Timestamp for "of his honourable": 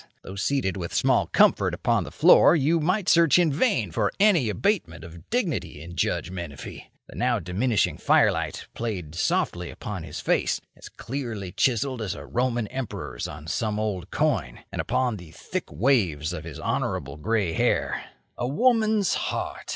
16.33-17.17